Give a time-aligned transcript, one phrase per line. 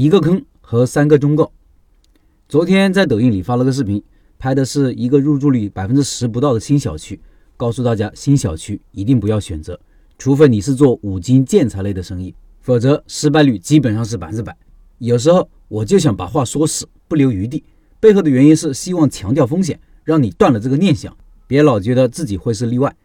[0.00, 1.52] 一个坑和三个忠告。
[2.48, 4.02] 昨天在抖音里发了个视频，
[4.38, 7.20] 拍的是一个入住率百分之十不到的新小区，
[7.54, 9.78] 告诉大家新小区一定不要选择，
[10.16, 14.56] 除非你是做五金建材类的生意，否则失败率基本上是百分之百。
[14.96, 17.62] 有时候我就想把话说死，不留余地，
[18.00, 21.14] 背后的原因是希望强调风险，让你断了这个念想，
[21.46, 22.96] 别老觉得自己会是例外。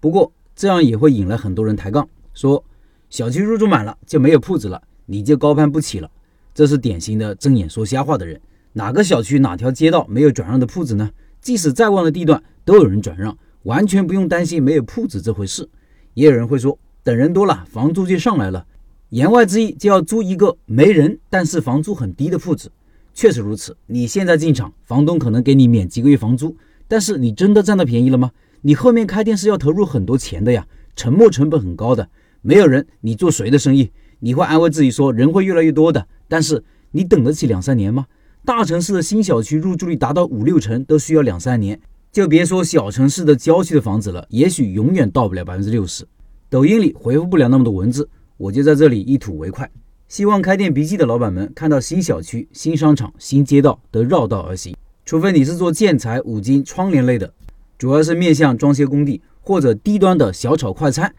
[0.00, 2.62] 不过这样也会引来很多人抬杠，说
[3.08, 6.10] 小区入住满了就没有铺子了，你就高攀不起了。
[6.54, 8.40] 这是典型的睁眼说瞎话的人。
[8.74, 11.10] 哪个小区哪条街道没有转让的铺子呢？
[11.40, 15.68] 即使再旺的地段都有人转让，完全不用担心没有铺子这回事。
[16.14, 18.66] 也有人会说，等人多了，房租就上来了。
[19.10, 22.72] 言外之意就要租一个没人但是房租很低的铺子。
[23.12, 26.56] 确实如此，你现在进场，房东可能给你免几个月房租，
[26.88, 28.30] 但是你真的占到便宜了吗？
[28.62, 32.08] 你后面开店是要投入很多钱的呀，沉没成本很高的。
[32.40, 33.90] 没有人，你做谁的生意？
[34.20, 38.06] 你会安慰自己说人会越来越多的，但是你等得起两三年吗？
[38.42, 41.78] 大城市的新小区入住率达到五六成都需要两三年，
[42.10, 46.06] 就别说小城市的郊区的房子了，也许永远到不了百分之六十。
[46.48, 49.70] 抖音里回复不了那么多文字，我就在这里一吐为快。
[50.08, 57.30] 希望开店笔记的老板们看到新小区、新商场、新街道都绕道而行，除非你是做建材、五金、窗帘类的，
[57.76, 61.14] 主要是面向装修工地或者低端的小炒快餐，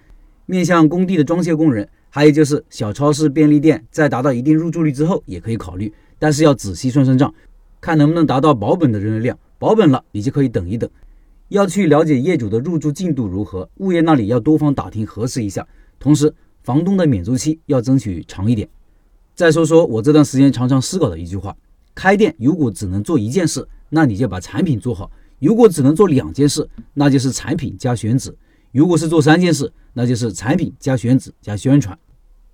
[0.47, 1.87] 面向工地的装修工人。
[2.15, 7.33] 还有就是小超市、便利店，在达到一定入住率之后，也可以考虑，但是要仔细算算账，
[7.81, 9.39] 看能不能达到保本的人流量。
[9.57, 10.87] 保本了，你就可以等一等。
[11.49, 15.67] 要去了解业主的入住进度如何，物业那里要多方打听核实一下。
[15.99, 18.69] 同时，房东的免租期要争取长一点。
[19.33, 21.57] 再说说我这段时间常常思考的一句话：
[21.95, 28.29] 开店如果只能做一件事，那你就把产品做好；如果只能做两件事，那就是产品加选址；
[28.71, 31.97] 如果是做三件事，那就是产品加选址加宣传。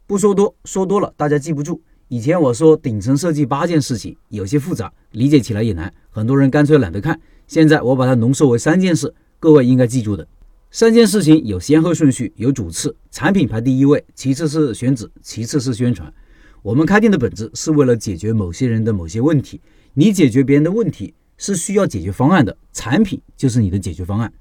[0.06, 1.82] 不说多，说多了大家记不住。
[2.08, 7.20] 以前我说顶层设计八件事情有些复杂，理解起来也难，很多人干脆懒得看。
[7.48, 10.28] 现在我把它浓缩为三件事，各位应该记住的。
[10.72, 16.12] 三件事情有先后顺序，有主次，产品排第一位，其次是选址，其次是宣传。
[16.62, 19.62] 我们开店的本质是为了解决某些人的某些问题，
[19.94, 24.32] 你解决别人的问题是需要解决方案的，产品就是你的解决方案。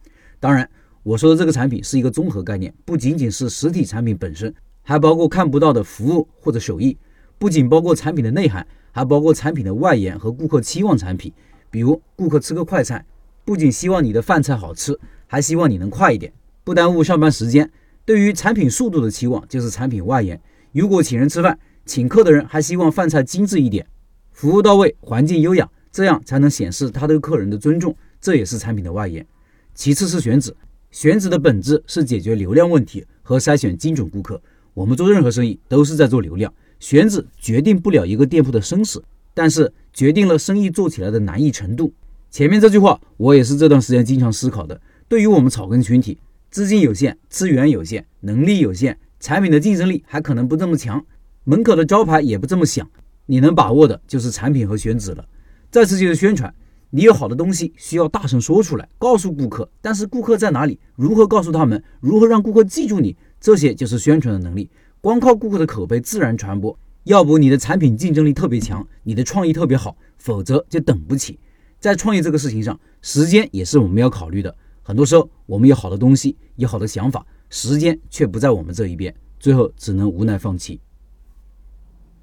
[0.41, 0.69] 当然，
[1.03, 4.55] 我说的这个产品是一个综合概念，不仅仅是实体产品本身。
[4.83, 6.97] 还包括看不到的服务或者手艺，
[7.39, 11.31] 不仅包括产品的内涵，还包括产品的外延和顾客期望产品。
[11.71, 13.05] 比如，顾客吃个快餐，
[13.45, 16.33] 不仅希望你的饭菜好吃，还希望你能快一点，
[16.65, 17.71] 不耽误上班时间。
[18.07, 20.41] 对于产品速度的期望就是产品外延。
[20.73, 23.87] 如果请人吃饭，请客的人还希望饭菜精致一点，
[24.33, 29.27] 服务到位，环境优雅，这样才能显示他对客人的尊重，这也是产品的外延。
[29.75, 30.57] 其次是选址，
[30.91, 34.41] 选址的本质是解决流量问题和筛选精准顾客。
[34.73, 39.03] 我们做任何生意都是在做流量，选址决定不了一个店铺的生死，
[39.35, 41.93] 但是决定了生意做起来的难易程度。
[42.31, 44.81] 前面这句话我也是这段时间经常思考的。
[45.09, 46.19] 对于我们草根群体，
[46.51, 51.05] 资金有限，资源有限，能力有限，产品的竞争力还可能不这么强，
[51.45, 52.89] 门口的招牌也不这么响，
[53.27, 55.27] 你能把握的就是产品和选址了。
[55.71, 56.55] 再次就是宣传，
[56.91, 60.81] 你有好的东西需要大声说出来，告诉顾客，但是顾客在哪里？
[60.97, 61.83] 如何告诉他们？
[62.01, 63.15] 如何让顾客记住你？
[63.39, 64.71] 这些就是宣传的能力，
[65.03, 66.79] 光靠顾客的口碑自然传播。
[67.05, 71.39] 要不你的产品竞争力特别强，你的创意特别好，否则就等不起。
[71.79, 74.57] 在创业这个事情上，时间也是我们要考虑的。
[74.83, 80.81] 很多时候，我们有好的东西，有好的想法，时间却不在我们这一边，最后只能无奈放弃。